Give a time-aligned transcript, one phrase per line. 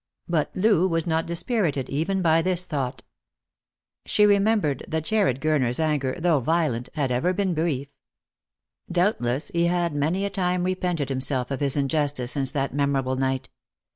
[0.27, 3.03] But Loo was not dispirited even by this thought.
[4.07, 7.87] She remembered that Jarred Gurner's anger, though violent, had ever been brief.
[8.91, 13.49] Doubtless he had many a time repented himself of his injustice since that memorable night.